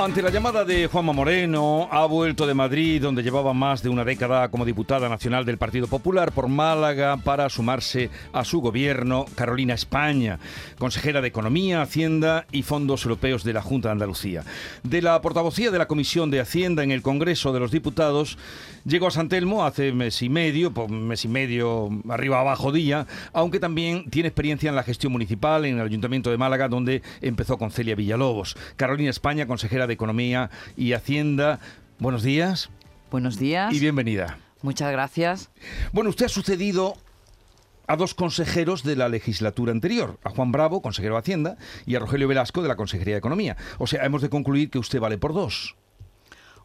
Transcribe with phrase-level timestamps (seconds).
[0.00, 4.04] Ante la llamada de Juanma Moreno, ha vuelto de Madrid, donde llevaba más de una
[4.04, 9.74] década como diputada nacional del Partido Popular, por Málaga para sumarse a su gobierno, Carolina
[9.74, 10.38] España,
[10.78, 14.44] consejera de Economía, Hacienda y Fondos Europeos de la Junta de Andalucía.
[14.84, 18.38] De la portavocía de la Comisión de Hacienda en el Congreso de los Diputados,
[18.84, 23.08] llegó a San Telmo hace mes y medio, por mes y medio arriba abajo día,
[23.32, 27.58] aunque también tiene experiencia en la gestión municipal en el Ayuntamiento de Málaga, donde empezó
[27.58, 28.56] con Celia Villalobos.
[28.76, 31.58] Carolina España, consejera de Economía y Hacienda.
[31.98, 32.70] Buenos días.
[33.10, 33.74] Buenos días.
[33.74, 34.38] Y bienvenida.
[34.62, 35.50] Muchas gracias.
[35.92, 36.94] Bueno, usted ha sucedido
[37.88, 41.56] a dos consejeros de la legislatura anterior, a Juan Bravo, consejero de Hacienda,
[41.86, 43.56] y a Rogelio Velasco de la Consejería de Economía.
[43.78, 45.74] O sea, hemos de concluir que usted vale por dos.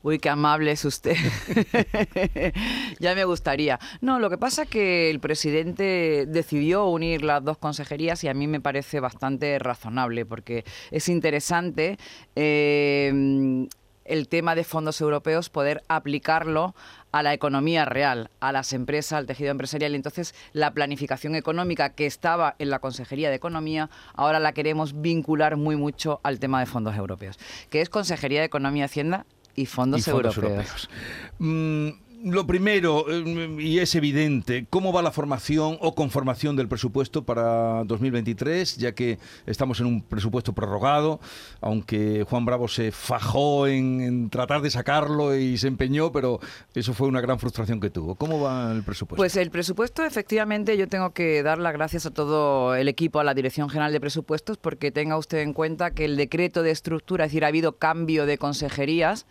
[0.03, 1.16] Uy, qué amable es usted.
[2.99, 3.80] ya me gustaría.
[4.02, 8.34] No, lo que pasa es que el presidente decidió unir las dos consejerías y a
[8.34, 11.98] mí me parece bastante razonable porque es interesante.
[12.35, 13.65] Eh,
[14.05, 16.76] el tema de fondos europeos, poder aplicarlo
[17.13, 19.96] a la economía real, a las empresas, al tejido empresarial.
[19.96, 25.55] Entonces, la planificación económica que estaba en la Consejería de Economía, ahora la queremos vincular
[25.55, 29.65] muy mucho al tema de fondos europeos, que es Consejería de Economía y Hacienda y
[29.65, 30.90] fondos, europeos.
[31.40, 31.90] Mm,
[32.24, 37.84] lo primero, eh, y es evidente, ¿cómo va la formación o conformación del presupuesto para
[37.84, 38.77] 2023?
[38.77, 41.20] Ya que estamos en un presupuesto prorrogado,
[41.60, 46.40] aunque Juan Bravo se fajó en, tratar de sacarlo y se empeñó, pero
[46.74, 48.15] eso fue una gran frustración que tuvo.
[48.15, 49.18] ¿Cómo va el presupuesto?
[49.18, 53.24] Pues el presupuesto, efectivamente, yo tengo que dar las gracias a todo el equipo, a
[53.24, 57.26] la Dirección General de Presupuestos, porque tenga usted en cuenta que el decreto de estructura,
[57.26, 59.26] es decir, ha habido cambio de consejerías,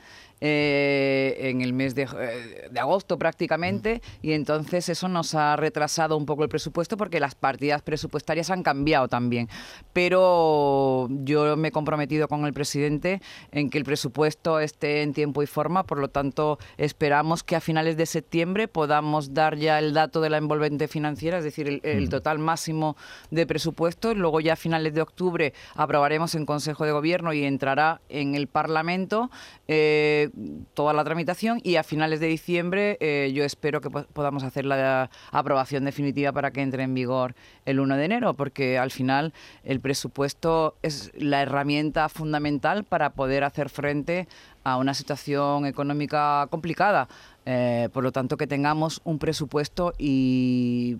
[0.44, 6.16] eh, en el mes de, eh, de, agosto prácticamente y entonces eso nos ha retrasado
[6.16, 9.48] un poco el presupuesto porque las partidas presupuestarias han cambiado también.
[9.92, 13.22] Pero yo me he comprometido con el presidente
[13.52, 17.60] en que el presupuesto esté en tiempo y forma, por lo tanto esperamos que a
[17.60, 22.08] finales de septiembre podamos dar ya el dato de la envolvente financiera, es decir, el,
[22.08, 22.96] total máximo
[23.30, 24.12] de presupuesto.
[24.12, 28.48] Luego ya a finales de octubre aprobaremos en Consejo de Gobierno y entrará en el
[28.48, 29.30] Parlamento.
[29.68, 30.30] Eh,
[30.74, 35.10] toda la tramitación y a finales de diciembre eh, yo espero que podamos hacer la
[35.30, 37.34] aprobación definitiva para que entre en vigor
[37.64, 39.32] el 1 de enero, porque al final
[39.64, 44.28] el presupuesto es la herramienta fundamental para poder hacer frente
[44.64, 47.08] a una situación económica complicada.
[47.44, 50.98] Eh, por lo tanto, que tengamos un presupuesto y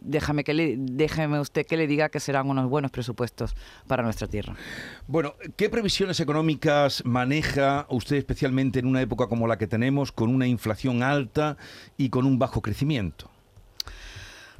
[0.00, 3.54] déjame, que le, déjeme usted que le diga que serán unos buenos presupuestos
[3.86, 4.54] para nuestra tierra.
[5.06, 10.34] Bueno, ¿qué previsiones económicas maneja usted especialmente en una época como la que tenemos, con
[10.34, 11.56] una inflación alta
[11.96, 13.30] y con un bajo crecimiento?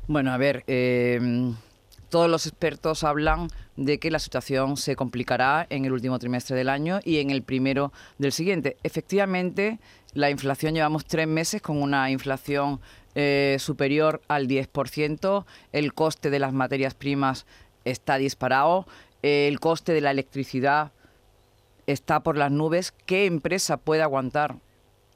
[0.06, 1.54] Bueno, a ver, em,
[2.08, 6.68] todos los expertos hablan de que la situación se complicará en el último trimestre del
[6.68, 8.76] año y en el primero del siguiente.
[8.82, 9.78] Efectivamente,
[10.12, 12.80] la inflación llevamos tres meses con una inflación
[13.14, 17.46] eh, superior al 10%, el coste de las materias primas
[17.84, 18.86] está disparado,
[19.22, 20.92] el coste de la electricidad
[21.86, 22.92] está por las nubes.
[23.06, 24.56] ¿Qué empresa puede aguantar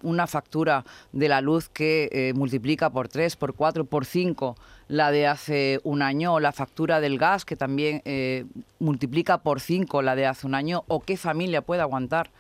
[0.03, 4.57] una factura de la luz que eh, multiplica por 3, por 4, por 5
[4.87, 8.45] la de hace un año, o la factura del gas que también eh,
[8.79, 12.31] multiplica por 5 la de hace un año, o qué familia puede aguantar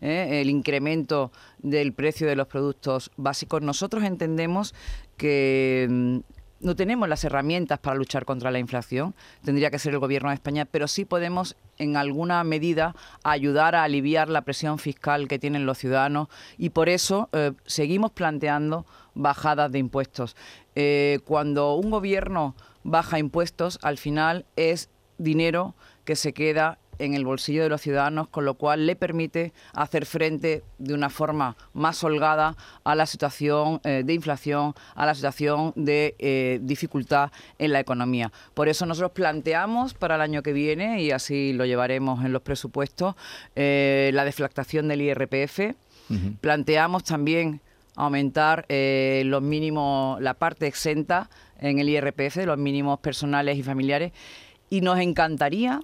[0.00, 0.40] ¿eh?
[0.40, 3.62] el incremento del precio de los productos básicos.
[3.62, 4.74] Nosotros entendemos
[5.16, 6.18] que mm,
[6.60, 9.14] no tenemos las herramientas para luchar contra la inflación,
[9.44, 13.84] tendría que ser el Gobierno de España, pero sí podemos en alguna medida ayudar a
[13.84, 19.70] aliviar la presión fiscal que tienen los ciudadanos y por eso eh, seguimos planteando bajadas
[19.70, 20.36] de impuestos.
[20.74, 25.74] Eh, cuando un gobierno baja impuestos, al final es dinero
[26.04, 30.06] que se queda en el bolsillo de los ciudadanos, con lo cual le permite hacer
[30.06, 35.72] frente de una forma más holgada a la situación eh, de inflación, a la situación
[35.76, 38.32] de eh, dificultad en la economía.
[38.54, 42.42] Por eso nosotros planteamos para el año que viene, y así lo llevaremos en los
[42.42, 43.14] presupuestos,
[43.54, 45.74] eh, la deflactación del IRPF.
[46.40, 47.60] Planteamos también
[47.96, 51.28] aumentar los mínimos, la parte exenta
[51.58, 54.12] en el IRPF, los mínimos personales y familiares.
[54.70, 55.80] Y nos encantaría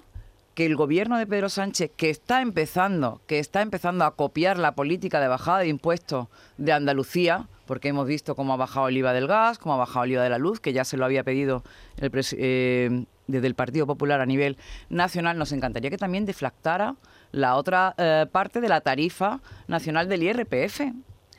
[0.53, 4.75] que el gobierno de Pedro Sánchez, que está empezando, que está empezando a copiar la
[4.75, 6.27] política de bajada de impuestos
[6.57, 10.05] de Andalucía, porque hemos visto cómo ha bajado el IVA del gas, cómo ha bajado
[10.05, 11.63] el IVA de la luz, que ya se lo había pedido
[11.97, 14.57] eh, desde el Partido Popular a nivel
[14.89, 16.95] nacional, nos encantaría que también deflactara
[17.31, 20.81] la otra eh, parte de la tarifa nacional del IRPF.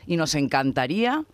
[0.07, 1.25] Y nos encantaría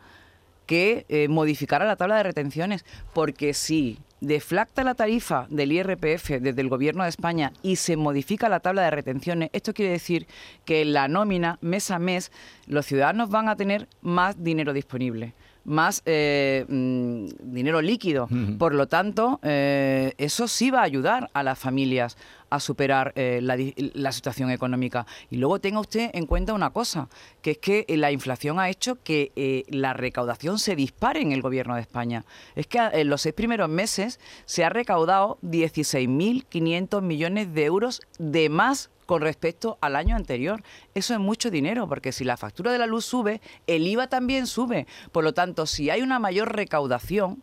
[0.66, 6.60] que eh, modificara la tabla de retenciones, porque si deflacta la tarifa del IRPF desde
[6.60, 10.26] el Gobierno de España y se modifica la tabla de retenciones, esto quiere decir
[10.64, 12.32] que en la nómina, mes a mes,
[12.66, 15.34] los ciudadanos van a tener más dinero disponible
[15.64, 18.28] más eh, mm, dinero líquido.
[18.58, 22.16] Por lo tanto, eh, eso sí va a ayudar a las familias
[22.48, 25.06] a superar eh, la, situación económica.
[25.30, 27.08] Y luego tenga usted en cuenta una cosa,
[27.42, 31.76] que es que la inflación ha hecho que la recaudación se dispare en el gobierno
[31.76, 32.24] de España.
[32.56, 38.48] Es que en los seis primeros meses se ha recaudado 16.500 millones de euros de
[38.48, 40.62] más con respecto al año anterior.
[40.94, 44.46] Eso es mucho dinero, porque si la factura de la luz sube, el IVA también
[44.46, 44.86] sube.
[45.10, 47.42] Por lo tanto, si hay una mayor recaudación,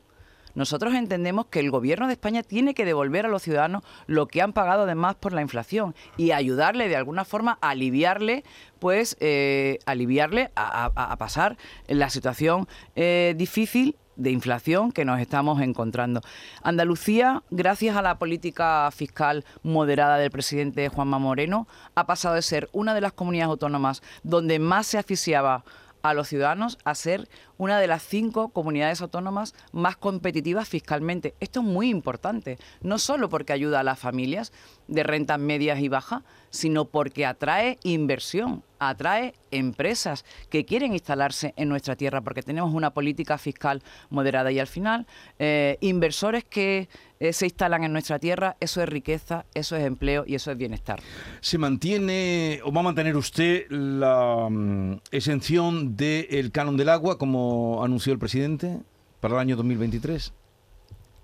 [0.55, 4.41] nosotros entendemos que el gobierno de España tiene que devolver a los ciudadanos lo que
[4.41, 8.45] han pagado además por la inflación y ayudarle de alguna forma a aliviarle,
[8.79, 11.57] pues, eh, aliviarle a, pasar
[11.89, 16.21] la situación eh, difícil de inflación que nos estamos encontrando.
[16.63, 22.69] Andalucía, gracias a la política fiscal moderada del presidente Juanma Moreno, ha pasado de ser
[22.73, 25.63] una de las comunidades autónomas donde más se asfixiaba
[26.01, 27.27] a los ciudadanos a ser
[27.57, 31.35] una de las cinco comunidades autónomas más competitivas fiscalmente.
[31.39, 34.51] Esto es muy importante, no solo porque ayuda a las familias
[34.87, 41.69] de rentas medias y bajas, sino porque atrae inversión, atrae empresas que quieren instalarse en
[41.69, 45.07] nuestra tierra, porque tenemos una política fiscal moderada y al final
[45.39, 46.89] eh, inversores que
[47.19, 50.57] eh, se instalan en nuestra tierra, eso es riqueza, eso es empleo y eso es
[50.57, 50.99] bienestar.
[51.41, 57.46] ¿Se mantiene o va a mantener usted la mm, exención del canon del agua como
[57.83, 58.79] anunció el presidente
[59.19, 60.33] para el año 2023?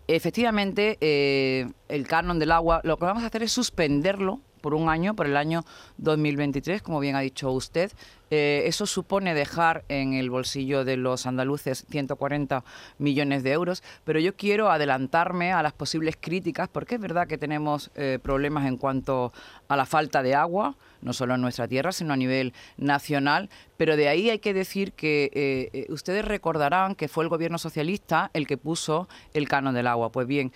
[0.07, 4.87] Efectivamente, eh, el canon del agua, lo que vamos a hacer es suspenderlo por un
[4.87, 5.65] año, por el año
[5.97, 7.91] 2023, como bien ha dicho usted.
[8.31, 12.63] Eh, eso supone dejar en el bolsillo de los andaluces 140
[12.97, 17.37] millones de euros, pero yo quiero adelantarme a las posibles críticas, porque es verdad que
[17.37, 19.33] tenemos eh, problemas en cuanto
[19.67, 23.97] a la falta de agua, no solo en nuestra tierra, sino a nivel nacional, pero
[23.97, 28.47] de ahí hay que decir que eh, ustedes recordarán que fue el gobierno socialista el
[28.47, 30.09] que puso el canon del agua.
[30.09, 30.53] Pues bien,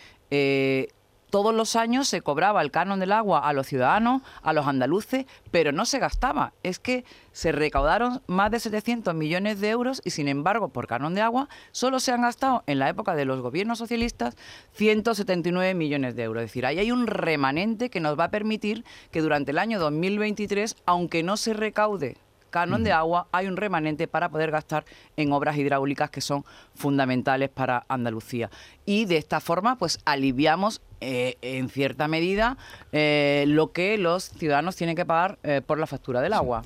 [1.29, 5.25] todos los años se cobraba el canon del agua a los ciudadanos, a los andaluces,
[5.51, 6.53] pero no se gastaba.
[6.63, 11.15] Es que se recaudaron más de 700 millones de euros y, sin embargo, por canon
[11.15, 14.35] de agua, solo se han gastado en la época de los gobiernos socialistas
[14.73, 16.43] 179 millones de euros.
[16.43, 19.79] Es decir, ahí hay un remanente que nos va a permitir que durante el año
[19.79, 22.17] 2023, aunque no se recaude
[22.49, 24.85] canon de agua, hay un remanente para poder gastar
[25.15, 28.49] en obras hidráulicas que son fundamentales para Andalucía.
[28.85, 32.57] Y de esta forma, pues aliviamos eh, en cierta medida
[32.91, 36.63] eh, lo que los ciudadanos tienen que pagar eh, por la factura del agua.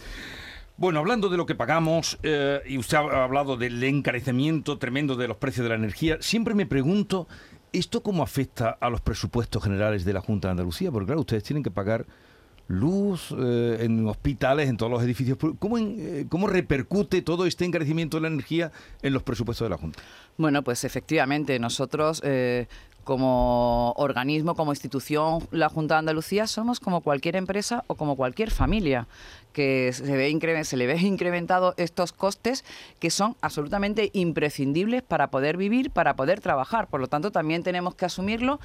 [0.77, 2.17] Bueno, hablando de lo que pagamos,
[2.65, 6.65] y usted ha hablado del encarecimiento tremendo de los precios de la energía, siempre me
[6.65, 7.27] pregunto,
[7.71, 10.89] ¿esto cómo afecta a los presupuestos generales de la Junta de Andalucía?
[10.91, 12.07] Porque claro, ustedes tienen que pagar
[12.67, 15.37] luz, eh, en hospitales, en todos los edificios.
[15.59, 18.71] ¿Cómo, eh, ¿Cómo repercute todo este encarecimiento de la energía
[19.01, 19.99] en los presupuestos de la Junta?
[20.37, 22.67] Bueno, pues efectivamente, nosotros eh,
[23.03, 28.51] como organismo, como institución, la Junta de Andalucía, somos como cualquier empresa o como cualquier
[28.51, 29.07] familia
[29.53, 32.63] que se, ve se le ve incrementado estos costes
[32.99, 36.87] que son absolutamente imprescindibles para poder vivir, para poder trabajar.
[36.87, 38.59] Por lo tanto, también tenemos que asumirlo.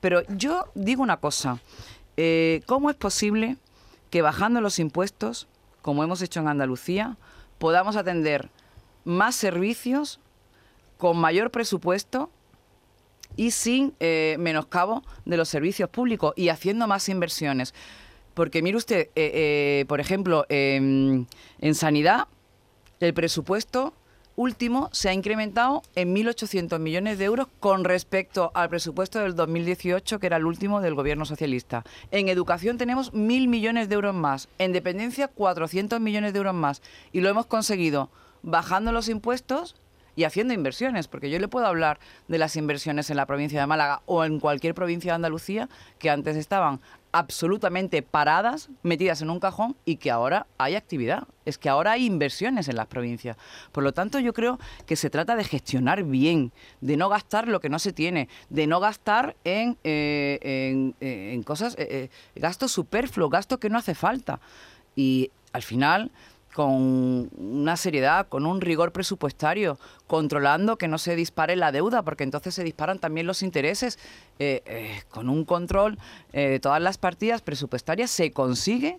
[0.00, 1.60] Pero yo digo una cosa.
[2.16, 3.56] Eh, ¿cómo es posible
[4.10, 5.48] que bajando los impuestos,
[5.82, 7.16] como hemos hecho en Andalucía,
[7.58, 8.48] podamos atender
[9.04, 10.20] más servicios
[10.98, 12.30] con mayor presupuesto
[13.36, 17.74] y sin eh, menoscabo de los servicios públicos y haciendo más inversiones?
[18.34, 21.26] Porque mire usted, eh, por ejemplo, en
[21.74, 22.28] sanidad,
[23.00, 23.94] el presupuesto
[24.36, 30.20] último se ha incrementado en 1.800 millones de euros con respecto al presupuesto del 2018,
[30.20, 31.84] que era el último del gobierno socialista.
[32.10, 34.48] En educación tenemos 1.000 millones de euros más.
[34.58, 36.82] En dependencia, 400 millones de euros más.
[37.12, 38.10] Y lo hemos conseguido
[38.42, 39.74] bajando los impuestos
[40.16, 43.66] y haciendo inversiones, porque yo le puedo hablar de las inversiones en la provincia de
[43.66, 45.68] Málaga o en cualquier provincia de Andalucía
[45.98, 46.80] que antes estaban
[47.12, 51.26] absolutamente paradas, metidas en un cajón y que ahora hay actividad.
[51.46, 53.38] Es que ahora hay inversiones en las provincias.
[53.72, 57.60] Por lo tanto, yo creo que se trata de gestionar bien, de no gastar lo
[57.60, 63.30] que no se tiene, de no gastar en, eh, en, cosas, eh, eh, gasto superfluo,
[63.30, 64.40] gasto que no hace falta.
[64.94, 66.10] Y al final
[66.56, 72.24] con una seriedad, con un rigor presupuestario, controlando que no se dispare la deuda, porque
[72.24, 73.98] entonces se disparan también los intereses.
[74.38, 75.98] Eh, eh, con un control
[76.32, 78.98] eh, de todas las partidas presupuestarias se consigue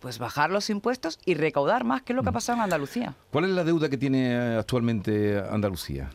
[0.00, 2.34] pues bajar los impuestos y recaudar más, que es lo que ha mm.
[2.34, 3.16] pasado en Andalucía.
[3.32, 6.10] ¿Cuál es la deuda que tiene actualmente Andalucía?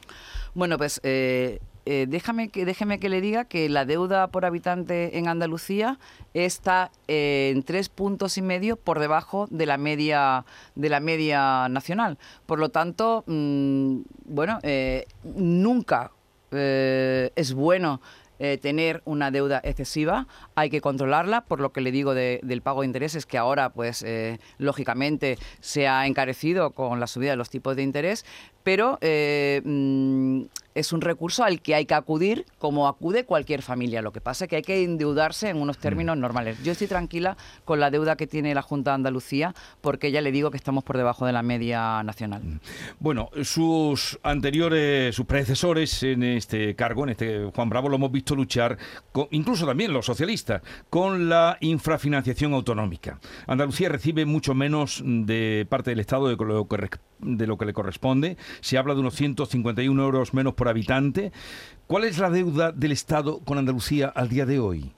[0.53, 5.27] Bueno, pues eh, déjame que, déjeme que le diga que la deuda por habitante en
[5.27, 5.97] Andalucía
[6.33, 10.45] está eh, en tres puntos y medio por debajo de la media
[10.75, 12.17] de la media nacional.
[12.45, 16.11] Por lo tanto, mm, bueno, eh, nunca
[16.51, 18.01] es bueno
[18.39, 22.81] eh, tener una deuda excesiva, hay que controlarla, por lo que le digo del pago
[22.81, 27.49] de intereses, que ahora, pues, eh, lógicamente se ha encarecido con la subida de los
[27.49, 28.25] tipos de interés,
[28.63, 30.43] pero eh, mm,
[30.75, 34.01] es un recurso al que hay que acudir como acude cualquier familia.
[34.01, 35.81] Lo que pasa es que hay que endeudarse en unos mm.
[35.81, 36.61] términos normales.
[36.63, 40.31] Yo estoy tranquila con la deuda que tiene la Junta de Andalucía porque ya le
[40.31, 42.43] digo que estamos por debajo de la media nacional.
[42.43, 42.59] Mm.
[42.99, 48.28] Bueno, sus anteriores, sus predecesores en este cargo, en este Juan Bravo, lo hemos visto
[48.35, 48.77] luchar,
[49.31, 53.19] incluso también los socialistas, con la infrafinanciación autonómica.
[53.47, 57.73] Andalucía recibe mucho menos de parte del Estado de lo que, de lo que le
[57.73, 58.37] corresponde.
[58.61, 61.31] Se habla de unos 151 euros menos por habitante.
[61.87, 64.91] ¿Cuál es la deuda del Estado con Andalucía al día de hoy?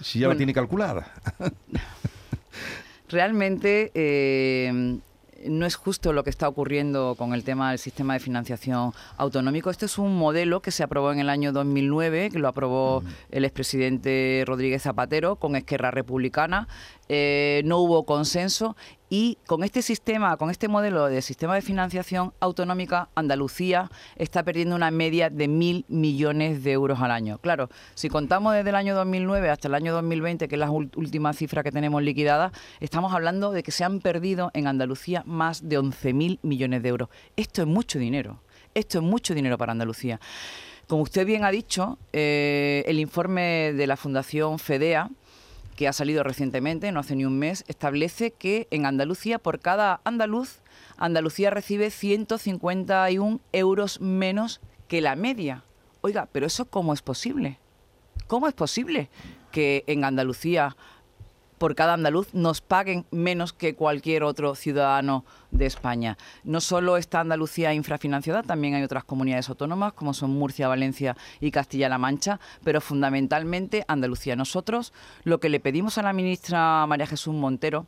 [0.00, 1.12] Si ya la tiene calculada.
[3.08, 4.98] Realmente eh,
[5.46, 9.70] no es justo lo que está ocurriendo con el tema del sistema de financiación autonómico.
[9.70, 13.44] Este es un modelo que se aprobó en el año 2009, que lo aprobó el
[13.44, 16.68] expresidente Rodríguez Zapatero con Esquerra Republicana.
[17.08, 18.76] Eh, no hubo consenso
[19.10, 24.74] y con este sistema, con este modelo de sistema de financiación autonómica, Andalucía está perdiendo
[24.74, 27.36] una media de mil millones de euros al año.
[27.38, 31.34] Claro, si contamos desde el año 2009 hasta el año 2020, que es la última
[31.34, 35.78] cifra que tenemos liquidada, estamos hablando de que se han perdido en Andalucía más de
[35.78, 37.08] 11.000 millones de euros.
[37.36, 38.40] Esto es mucho dinero.
[38.74, 40.20] Esto es mucho dinero para Andalucía.
[40.86, 45.10] Como usted bien ha dicho, eh, el informe de la Fundación FEDEA,
[45.82, 50.00] que ha salido recientemente, no hace ni un mes, establece que en Andalucía, por cada
[50.04, 50.60] andaluz,
[50.96, 55.64] Andalucía recibe 151 euros menos que la media.
[56.00, 57.58] Oiga, pero eso cómo es posible?
[58.28, 59.10] ¿Cómo es posible
[59.50, 60.76] que en Andalucía
[61.62, 66.18] por cada andaluz nos paguen menos que cualquier otro ciudadano de España.
[66.42, 71.52] No solo está Andalucía infrafinanciada, también hay otras comunidades autónomas como son Murcia, Valencia y
[71.52, 74.34] Castilla-La Mancha, pero fundamentalmente Andalucía.
[74.34, 74.92] Nosotros
[75.22, 77.86] lo que le pedimos a la ministra María Jesús Montero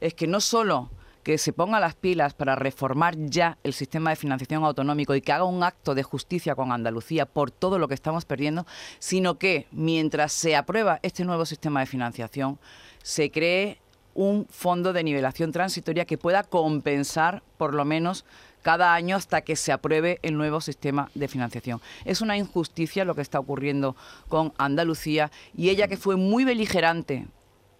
[0.00, 0.88] es que no solo
[1.24, 5.32] que se ponga las pilas para reformar ya el sistema de financiación autonómico y que
[5.32, 8.64] haga un acto de justicia con Andalucía por todo lo que estamos perdiendo,
[9.00, 12.60] sino que mientras se aprueba este nuevo sistema de financiación,
[13.06, 13.78] se cree
[14.14, 18.24] un fondo de nivelación transitoria que pueda compensar por lo menos
[18.62, 21.80] cada año hasta que se apruebe el nuevo sistema de financiación.
[22.04, 23.94] Es una injusticia lo que está ocurriendo
[24.26, 27.28] con Andalucía y ella que fue muy beligerante,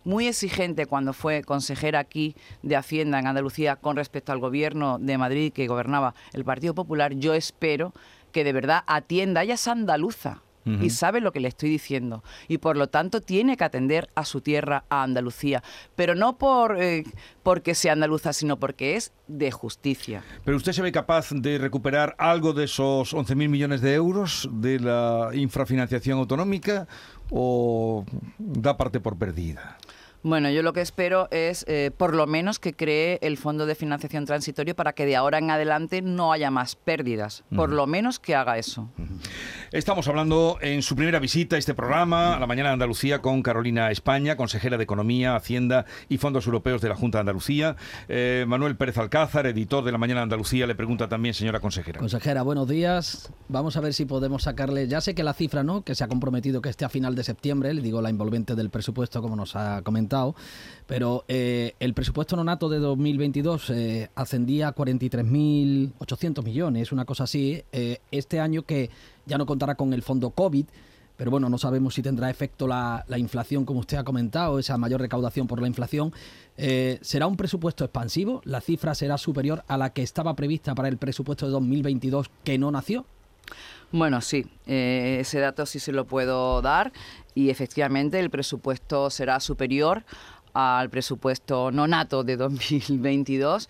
[0.04, 5.18] muy exigente cuando fue consejera aquí de Hacienda en Andalucía con respecto al gobierno de
[5.18, 7.92] Madrid que gobernaba el Partido Popular, yo espero
[8.30, 12.25] que de verdad atienda, ella es andaluza, y sabe lo que le estoy diciendo.
[12.49, 15.62] Y por lo tanto tiene que atender a su tierra, a Andalucía.
[15.94, 17.04] Pero no por eh,
[17.42, 20.25] porque sea andaluza, sino porque es de justicia.
[20.44, 24.80] ¿Pero usted se ve capaz de recuperar algo de esos 11.000 millones de euros de
[24.80, 26.88] la infrafinanciación autonómica
[27.30, 28.04] o
[28.38, 29.78] da parte por perdida?
[30.26, 33.76] Bueno, yo lo que espero es, eh, por lo menos, que cree el Fondo de
[33.76, 37.44] Financiación Transitorio para que de ahora en adelante no haya más pérdidas.
[37.54, 38.90] Por lo menos que haga eso.
[39.73, 43.42] Estamos hablando en su primera visita a este programa, a la mañana de Andalucía, con
[43.42, 47.75] Carolina España, consejera de Economía, Hacienda y Fondos Europeos de la Junta de Andalucía.
[48.08, 51.99] Eh, Manuel Pérez Alcázar, editor de la mañana de Andalucía, le pregunta también, señora consejera.
[51.99, 53.32] Consejera, buenos días.
[53.49, 55.82] Vamos a ver si podemos sacarle, ya sé que la cifra, ¿no?
[55.82, 58.70] Que se ha comprometido que esté a final de septiembre, le digo la envolvente del
[58.70, 60.37] presupuesto, como nos ha comentado
[60.87, 67.64] pero eh, el presupuesto nonato de 2022 eh, ascendía a 43.800 millones, una cosa así.
[68.12, 68.90] Este año que
[69.26, 70.66] ya no contará con el fondo COVID,
[71.16, 75.00] pero bueno, no sabemos si tendrá efecto la, inflación, como usted ha comentado, esa mayor
[75.00, 76.12] recaudación por la inflación.
[77.00, 78.42] ¿Será un presupuesto expansivo?
[78.45, 82.59] ¿La cifra será superior a la que estaba prevista para el presupuesto de 2022 que
[82.59, 83.06] no nació?
[83.92, 86.92] Bueno, sí, eh, ese dato sí se lo puedo dar
[87.35, 90.04] y efectivamente el presupuesto será superior
[90.54, 93.68] al presupuesto no nato de 2022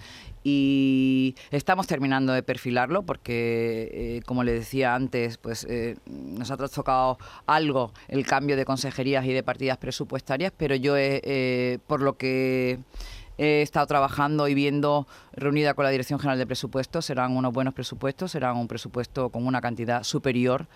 [0.49, 6.57] y estamos terminando de perfilarlo porque, eh, como le decía antes, pues eh, nos ha
[6.57, 10.95] tocado algo el cambio de consejerías y de partidas presupuestarias, pero yo,
[11.89, 12.79] por lo que
[13.39, 17.05] he estado trabajando y viendo reunida con la Dirección General de Presupuestos.
[17.07, 20.67] Serán unos buenos presupuestos, serán un presupuesto con una cantidad superior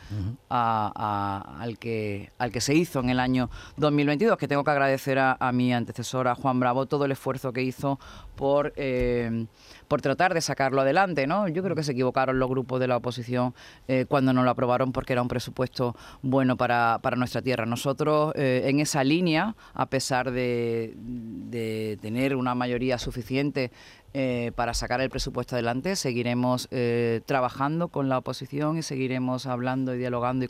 [0.48, 5.50] al, que, al que se hizo en el año 2022, que tengo que agradecer a,
[5.52, 7.98] mi antecesora Juan Bravo todo el esfuerzo que hizo
[8.36, 9.46] por, eh,
[9.90, 11.26] por tratar de sacarlo adelante.
[11.26, 11.48] ¿no?
[11.48, 13.54] Yo creo que se equivocaron los grupos de la oposición
[13.88, 17.66] eh, cuando no lo aprobaron porque era un presupuesto bueno para, para nuestra tierra.
[17.66, 23.72] Nosotros eh, en esa línea, a pesar de, de tener una mayoría suficiente
[24.12, 25.94] eh, para sacar el presupuesto adelante.
[25.96, 30.48] Seguiremos eh, trabajando con la oposición y seguiremos hablando y dialogando y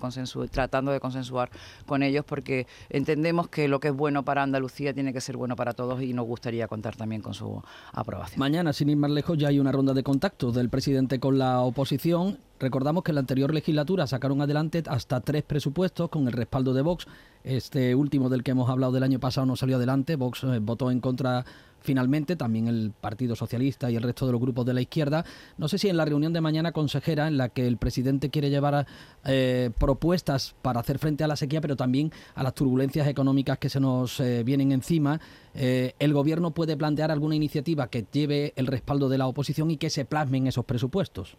[0.48, 1.50] tratando de consensuar
[1.86, 5.56] con ellos porque entendemos que lo que es bueno para Andalucía tiene que ser bueno
[5.56, 7.62] para todos y nos gustaría contar también con su
[7.92, 8.38] aprobación.
[8.38, 11.60] Mañana, sin ir más lejos, ya hay una ronda de contactos del presidente con la
[11.60, 12.38] oposición.
[12.58, 16.82] Recordamos que en la anterior legislatura sacaron adelante hasta tres presupuestos con el respaldo de
[16.82, 17.06] Vox.
[17.42, 20.16] Este último del que hemos hablado del año pasado no salió adelante.
[20.16, 21.46] Vox eh, votó en contra
[21.80, 25.25] finalmente, también el Partido Socialista y el resto de los grupos de la izquierda.
[25.58, 28.50] No sé si en la reunión de mañana, consejera, en la que el presidente quiere
[28.50, 28.87] llevar
[29.25, 33.68] eh, propuestas para hacer frente a la sequía, pero también a las turbulencias económicas que
[33.68, 35.20] se nos eh, vienen encima,
[35.54, 39.76] eh, el gobierno puede plantear alguna iniciativa que lleve el respaldo de la oposición y
[39.76, 41.37] que se plasme en esos presupuestos.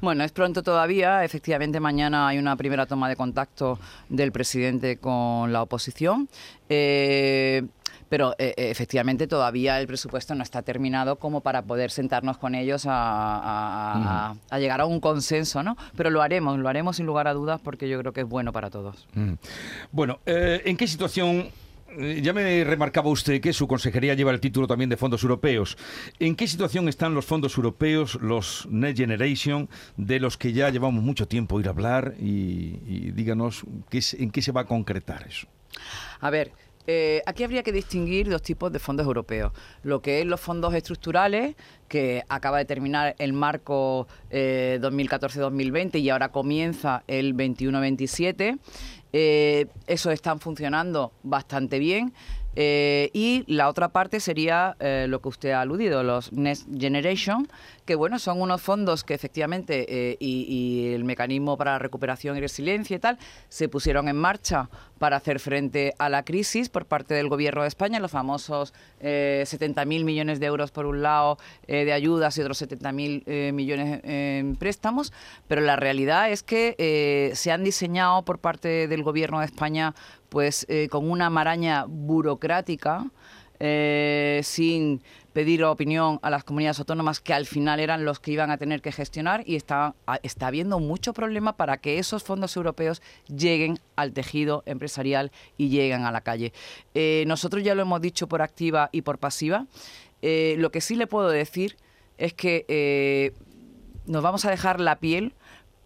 [0.00, 1.24] Bueno, es pronto todavía.
[1.24, 6.28] Efectivamente, mañana hay una primera toma de contacto del presidente con la oposición.
[8.10, 12.54] Pero eh, eh, efectivamente todavía el presupuesto no está terminado como para poder sentarnos con
[12.54, 15.78] ellos a, llegar a un consenso, ¿no?
[15.96, 18.52] Pero lo haremos, lo haremos sin lugar a dudas porque yo creo que es bueno
[18.52, 19.06] para todos.
[19.92, 21.48] Bueno, ¿en qué situación
[22.22, 25.76] ya me remarcaba usted que su consejería lleva el título también de fondos europeos.
[26.18, 31.02] ¿En qué situación están los fondos europeos, los Next Generation, de los que ya llevamos
[31.02, 32.14] mucho tiempo ir a hablar?
[32.20, 35.48] Y, díganos ¿qué, en qué se va a concretar eso.
[36.20, 36.52] A ver,
[36.86, 39.52] eh, aquí habría que distinguir dos tipos de fondos europeos.
[39.82, 41.54] Lo que es los fondos estructurales,
[41.88, 48.58] que acaba de terminar el marco 2014-2020 eh, y ahora comienza el 21-27.
[49.12, 52.12] Eh, esos están funcionando bastante bien.
[52.56, 57.48] Eh, y la otra parte sería eh, lo que usted ha aludido, los Next Generation,
[57.84, 62.96] que bueno, son unos fondos que efectivamente eh, y, el mecanismo para recuperación y resiliencia
[62.96, 67.28] y tal se pusieron en marcha para hacer frente a la crisis por parte del
[67.28, 72.42] gobierno de España, los famosos 70.000 millones de euros por un lado de ayudas y
[72.42, 75.14] otros 70.000 millones en préstamos,
[75.48, 79.94] pero la realidad es que se han diseñado por parte del gobierno de España
[80.30, 83.04] pues eh, con una maraña burocrática,
[83.58, 85.02] eh, sin
[85.34, 88.80] pedir opinión a las comunidades autónomas que al final eran los que iban a tener
[88.80, 94.12] que gestionar y está, está habiendo mucho problema para que esos fondos europeos lleguen al
[94.12, 96.52] tejido empresarial y lleguen a la calle.
[96.94, 99.66] Eh, nosotros ya lo hemos dicho por activa y por pasiva.
[100.22, 101.76] lo que sí le puedo decir
[102.18, 103.34] es que
[104.06, 105.34] nos vamos a dejar la piel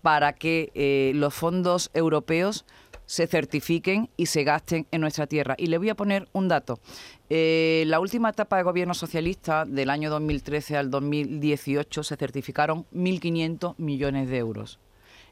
[0.01, 2.65] para que los fondos europeos
[3.07, 5.55] se certifiquen y se gasten en nuestra tierra.
[5.59, 6.81] Y le voy a poner un dato.
[7.29, 13.75] Eh, la última etapa de gobierno socialista, del año 2013 al 2018, se certificaron 1.500
[13.79, 14.79] millones de euros.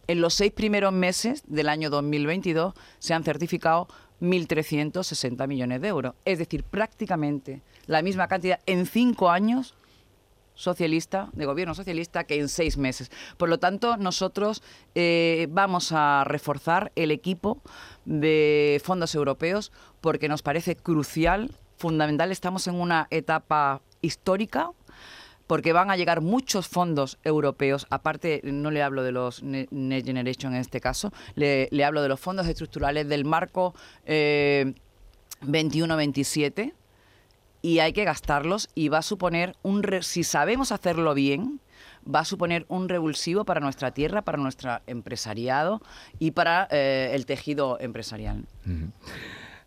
[0.08, 3.86] En los seis primeros meses del año 2022 se han certificado
[4.20, 6.14] 1.360 millones de euros.
[6.24, 9.74] Es decir, prácticamente la misma cantidad en cinco años
[10.54, 13.10] socialista, de gobierno socialista, que en seis meses.
[13.36, 14.62] Por lo tanto, nosotros
[14.94, 17.62] eh, vamos a reforzar el equipo
[18.04, 22.32] de fondos europeos porque nos parece crucial, fundamental.
[22.32, 24.70] Estamos en una etapa histórica
[25.46, 30.54] porque van a llegar muchos fondos europeos, aparte no le hablo de los Next Generation
[30.54, 33.74] en este caso, le, hablo de los fondos estructurales del marco
[34.06, 34.72] eh,
[35.42, 36.72] 21-27,
[37.62, 41.60] y hay que gastarlos y va a suponer un si sabemos hacerlo bien
[42.04, 45.80] va a suponer un revulsivo para nuestra tierra, para nuestro empresariado
[46.18, 48.44] y para eh, el tejido empresarial.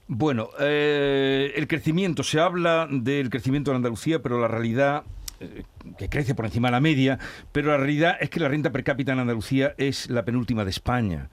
[0.07, 5.03] Bueno, eh, el crecimiento, se habla del crecimiento de Andalucía, pero la realidad
[5.39, 5.63] eh,
[5.97, 7.19] que crece por encima de la media,
[7.51, 10.71] pero la realidad es que la renta per cápita en Andalucía es la penúltima de
[10.71, 11.29] España.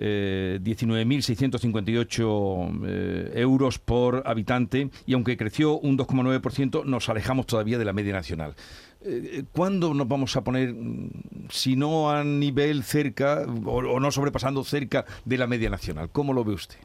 [0.00, 7.92] 19.658 eh, euros por habitante y aunque creció un 2,9%, nos alejamos todavía de la
[7.92, 8.54] media nacional.
[9.02, 14.62] Eh, ¿Cuándo nos vamos a poner, mm, si no a nivel cerca o, no sobrepasando
[14.62, 16.10] cerca de la media nacional?
[16.10, 16.76] ¿Cómo lo ve usted?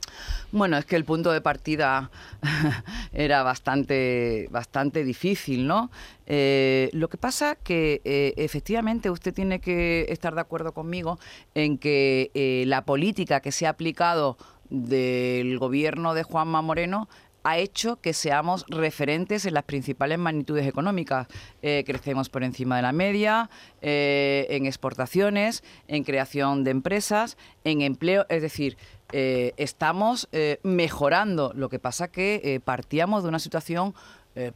[0.54, 2.10] Bueno, es que el punto de partida
[3.12, 5.92] era bastante, bastante difícil, ¿no?
[6.26, 11.20] Eh, lo que pasa que eh, efectivamente usted tiene que estar de acuerdo conmigo
[11.54, 14.38] en que la política que se ha aplicado
[14.70, 17.08] del gobierno de Juanma Moreno
[17.46, 21.28] ha hecho que seamos referentes en las principales magnitudes económicas.
[21.62, 23.52] Eh, crecemos por encima de la media,
[23.84, 28.78] eh, en exportaciones, en creación de empresas, en empleo, es decir,
[29.12, 30.28] eh, estamos
[30.64, 31.52] mejorando.
[31.54, 33.94] Lo que pasa que partíamos de una situación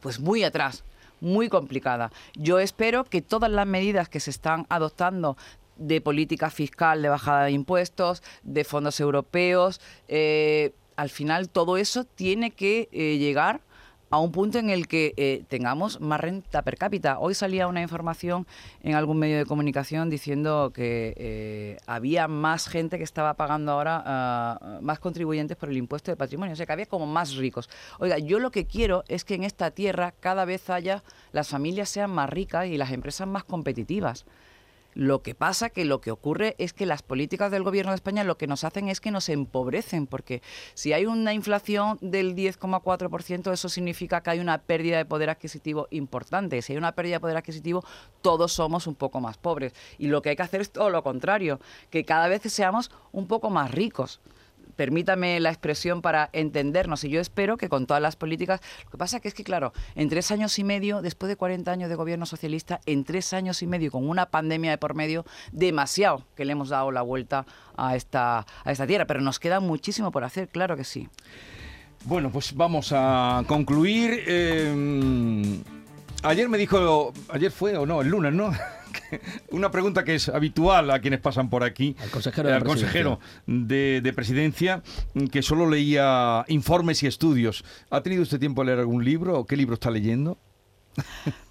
[0.00, 0.84] pues muy atrás
[1.20, 2.10] muy complicada.
[2.34, 5.36] Yo espero que todas las medidas que se están adoptando
[5.76, 9.82] de política fiscal, de bajada de impuestos, de fondos europeos,
[11.00, 13.62] al final todo eso tiene que eh, llegar
[14.10, 17.18] a un punto en el que eh, tengamos más renta per cápita.
[17.18, 18.46] Hoy salía una información
[18.82, 24.78] en algún medio de comunicación diciendo que había más gente que estaba pagando ahora, ah,
[24.82, 27.70] más contribuyentes por el impuesto de patrimonio, o sea que había como más ricos.
[27.98, 31.88] Oiga, yo lo que quiero es que en esta tierra cada vez haya, las familias
[31.88, 34.26] sean más ricas y las empresas más competitivas.
[34.94, 38.24] Lo que pasa que lo que ocurre es que las políticas del gobierno de España
[38.24, 40.42] lo que nos hacen es que nos empobrecen, porque
[40.74, 45.86] si hay una inflación del 10,4%, eso significa que hay una pérdida de poder adquisitivo
[45.90, 46.60] importante.
[46.62, 47.84] Si hay una pérdida de poder adquisitivo,
[48.22, 49.74] todos somos un poco más pobres.
[49.98, 53.26] Y lo que hay que hacer es todo lo contrario, que cada vez seamos un
[53.26, 54.20] poco más ricos
[54.80, 57.04] permítame la expresión para entendernos.
[57.04, 58.62] Y yo espero que con todas las políticas.
[58.86, 61.70] Lo que pasa que es que, claro, en tres años y medio, después de 40
[61.70, 65.26] años de gobierno socialista, en tres años y medio, con una pandemia de por medio,
[65.52, 67.44] demasiado que le hemos dado la vuelta
[67.76, 69.06] a esta, a esta tierra.
[69.06, 71.10] Pero nos queda muchísimo por hacer, claro que sí.
[72.06, 74.24] Bueno, pues vamos a concluir.
[74.26, 75.60] Eh,
[76.22, 78.52] ayer me dijo, ayer fue o no, el lunes, ¿no?
[79.50, 81.96] una pregunta que es habitual a quienes pasan por aquí.
[82.00, 84.82] Al consejero, de, consejero de, presidencia,
[85.30, 87.64] que solo leía informes y estudios.
[87.90, 90.38] ¿Ha tenido usted tiempo de leer algún libro o qué libro está leyendo?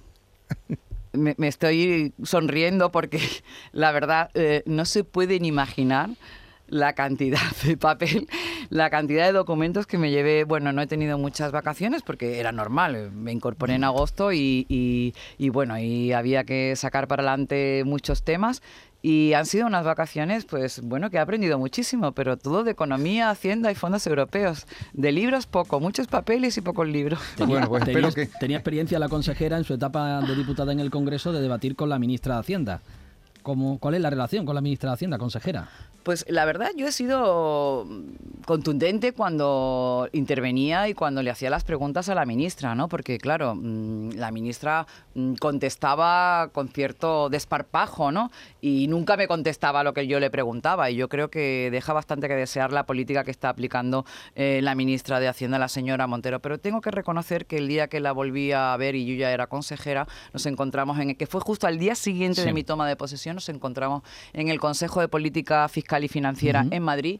[1.13, 3.19] me, estoy sonriendo porque
[3.71, 6.09] la verdad eh, no se pueden imaginar
[6.69, 8.27] la cantidad de papel,
[8.69, 10.43] la cantidad de documentos que me llevé.
[10.43, 13.11] Bueno, no he tenido muchas vacaciones porque era normal.
[13.11, 14.65] Me incorporé en agosto y,
[15.37, 18.61] y, bueno, y había que sacar para adelante muchos temas.
[19.01, 23.29] Y han sido unas vacaciones, pues bueno, que he aprendido muchísimo, pero todo de economía,
[23.29, 24.67] hacienda y fondos europeos.
[24.91, 27.21] De libros poco, muchos papeles y pocos libros.
[27.37, 27.85] Tenía, pues
[28.41, 31.87] tenía experiencia la consejera en su etapa de diputada en el Congreso de debatir con
[31.87, 32.81] la ministra de Hacienda.
[33.43, 35.67] ¿Cuál es la relación con la ministra de Hacienda, consejera?
[36.03, 37.85] Pues la verdad, yo he sido
[38.49, 42.89] contundente cuando intervenía y cuando le hacía las preguntas a la ministra, ¿no?
[42.89, 48.31] Porque, claro, mm, la ministra mm, contestaba con cierto desparpajo, ¿no?
[48.59, 50.89] Y nunca me contestaba lo que yo le preguntaba.
[50.89, 54.73] Y yo creo que deja bastante que desear la política que está aplicando eh, la
[54.73, 56.39] ministra de Hacienda, la señora Montero.
[56.39, 59.31] Pero tengo que reconocer que el día que la volví a ver y yo ya
[59.31, 62.87] era consejera, nos encontramos en el que fue justo al día siguiente de mi toma
[62.87, 64.01] de posesión, nos encontramos
[64.33, 67.19] en el Consejo de Política Fiscal y Financiera en Madrid.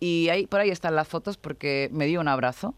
[0.00, 2.74] Y ahí, por ahí están las fotos porque me dio un abrazo.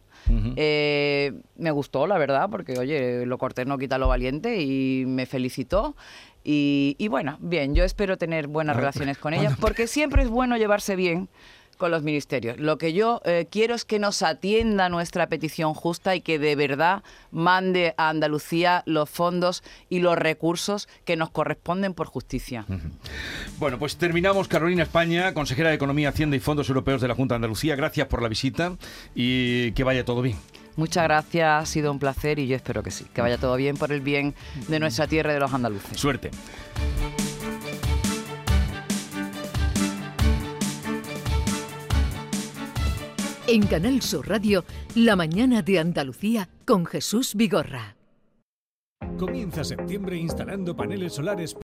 [0.56, 5.26] Eh, me gustó, la verdad, porque, oye, lo cortés no quita lo valiente y me
[5.26, 5.94] felicitó.
[6.42, 10.56] Y, y bueno, bien, yo espero tener buenas relaciones con ella, porque siempre es bueno
[10.56, 11.28] llevarse bien
[11.76, 12.58] con los ministerios.
[12.58, 16.56] Lo que yo eh, quiero es que nos atienda nuestra petición justa y que de
[16.56, 22.66] verdad mande a Andalucía los fondos y los recursos que nos corresponden por justicia.
[23.58, 24.48] Bueno, pues terminamos.
[24.48, 27.76] Carolina España, consejera de Economía, Hacienda y Fondos Europeos de la Junta de Andalucía.
[27.76, 28.76] Gracias por la visita
[29.14, 30.36] y que vaya todo bien.
[30.76, 33.78] Muchas gracias, ha sido un placer y yo espero que sí, que vaya todo bien
[33.78, 34.34] por el bien
[34.68, 35.98] de nuestra tierra y de los andaluces.
[35.98, 36.30] Suerte.
[43.48, 44.64] En Canal Sur Radio,
[44.96, 47.96] La mañana de Andalucía con Jesús Vigorra.
[49.18, 51.54] Comienza septiembre instalando paneles solares